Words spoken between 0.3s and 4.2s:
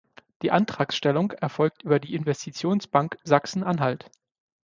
Die Antragstellung erfolgt über die Investitionsbank Sachsen-Anhalt.